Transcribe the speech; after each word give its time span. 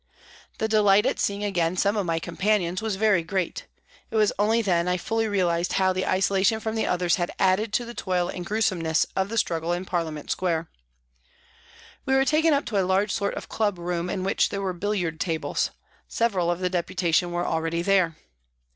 The 0.57 0.67
delight 0.67 1.05
at 1.05 1.19
seeing 1.19 1.43
again 1.43 1.77
some 1.77 1.95
of 1.95 2.07
my 2.07 2.17
companions 2.17 2.81
was 2.81 2.95
very 2.95 3.21
great; 3.21 3.67
it 4.09 4.15
was 4.15 4.33
only 4.39 4.63
then 4.63 4.87
I 4.87 4.97
fully 4.97 5.27
realised 5.27 5.73
how 5.73 5.93
the 5.93 6.07
isolation 6.07 6.59
from 6.59 6.73
the 6.73 6.87
others 6.87 7.17
had 7.17 7.29
added 7.37 7.71
to 7.73 7.85
the 7.85 7.93
toil 7.93 8.27
and 8.27 8.43
gruesomeness 8.43 9.05
of 9.15 9.29
the 9.29 9.37
struggle 9.37 9.71
in 9.73 9.85
Parliament 9.85 10.31
Square. 10.31 10.71
We 12.07 12.15
were 12.15 12.25
taken 12.25 12.51
up 12.51 12.65
to 12.65 12.81
a 12.81 12.83
large 12.83 13.11
sort 13.13 13.35
of 13.35 13.47
club 13.47 13.77
room, 13.77 14.09
in 14.09 14.23
which 14.23 14.49
there 14.49 14.63
were 14.63 14.73
billiard 14.73 15.19
tables. 15.19 15.69
Several 16.07 16.49
of 16.49 16.61
the 16.61 16.69
Deputation 16.71 17.31
were 17.31 17.45
already 17.45 17.83
there. 17.83 18.15